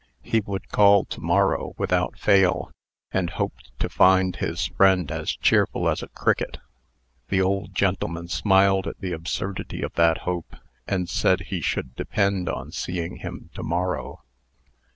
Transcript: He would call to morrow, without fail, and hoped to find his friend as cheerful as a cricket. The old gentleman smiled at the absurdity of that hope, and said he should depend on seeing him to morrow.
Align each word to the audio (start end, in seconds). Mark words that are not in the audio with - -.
He 0.23 0.39
would 0.47 0.69
call 0.69 1.05
to 1.05 1.21
morrow, 1.21 1.75
without 1.77 2.17
fail, 2.17 2.71
and 3.11 3.29
hoped 3.29 3.69
to 3.77 3.87
find 3.87 4.35
his 4.35 4.65
friend 4.65 5.11
as 5.11 5.35
cheerful 5.35 5.87
as 5.87 6.01
a 6.01 6.07
cricket. 6.07 6.57
The 7.29 7.39
old 7.43 7.75
gentleman 7.75 8.27
smiled 8.27 8.87
at 8.87 8.99
the 8.99 9.11
absurdity 9.11 9.83
of 9.83 9.93
that 9.93 10.21
hope, 10.25 10.55
and 10.87 11.07
said 11.07 11.39
he 11.41 11.61
should 11.61 11.93
depend 11.95 12.49
on 12.49 12.71
seeing 12.71 13.17
him 13.17 13.51
to 13.53 13.61
morrow. 13.61 14.23